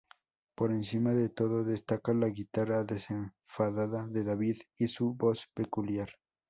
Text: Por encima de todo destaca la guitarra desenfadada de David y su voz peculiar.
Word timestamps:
Por 0.55 0.71
encima 0.71 1.11
de 1.13 1.29
todo 1.29 1.63
destaca 1.63 2.11
la 2.15 2.27
guitarra 2.29 2.83
desenfadada 2.83 4.07
de 4.07 4.23
David 4.23 4.57
y 4.79 4.87
su 4.87 5.13
voz 5.13 5.47
peculiar. 5.53 6.09